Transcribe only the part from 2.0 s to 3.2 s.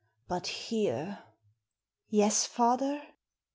"Yes, father?"